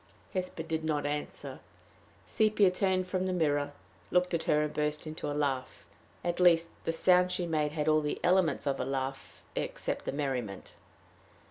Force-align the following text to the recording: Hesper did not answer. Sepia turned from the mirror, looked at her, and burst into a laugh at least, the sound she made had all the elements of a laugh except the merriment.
Hesper 0.33 0.63
did 0.63 0.83
not 0.83 1.05
answer. 1.05 1.59
Sepia 2.25 2.71
turned 2.71 3.05
from 3.07 3.27
the 3.27 3.33
mirror, 3.33 3.71
looked 4.09 4.33
at 4.33 4.45
her, 4.45 4.63
and 4.63 4.73
burst 4.73 5.05
into 5.05 5.29
a 5.29 5.33
laugh 5.37 5.85
at 6.23 6.39
least, 6.39 6.69
the 6.85 6.91
sound 6.91 7.31
she 7.31 7.45
made 7.45 7.73
had 7.73 7.87
all 7.87 8.01
the 8.01 8.19
elements 8.23 8.65
of 8.65 8.79
a 8.79 8.83
laugh 8.83 9.43
except 9.55 10.05
the 10.05 10.11
merriment. 10.11 10.73